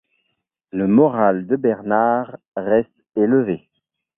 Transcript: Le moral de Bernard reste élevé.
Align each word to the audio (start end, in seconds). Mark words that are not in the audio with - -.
Le 0.71 0.87
moral 0.87 1.45
de 1.45 1.55
Bernard 1.55 2.39
reste 2.57 3.05
élevé. 3.15 3.69